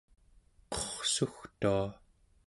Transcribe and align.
qurrsugtua 0.71 1.85